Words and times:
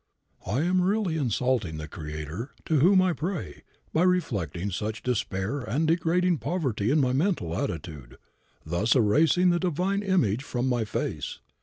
I 0.47 0.61
am 0.61 0.81
really 0.81 1.15
insulting 1.15 1.77
the 1.77 1.87
Creator, 1.87 2.55
to 2.65 2.79
whom 2.79 3.03
I 3.03 3.13
pray, 3.13 3.61
by 3.93 4.01
reflecting 4.01 4.71
such 4.71 5.03
despair 5.03 5.59
and 5.61 5.87
degrading 5.87 6.39
poverty 6.39 6.89
in 6.89 6.99
my 6.99 7.13
mental 7.13 7.55
attitude, 7.55 8.17
thus 8.65 8.95
erasing 8.95 9.51
the 9.51 9.59
divine 9.59 10.01
image 10.01 10.43
from 10.43 10.67
my 10.67 10.85
face. 10.85 11.37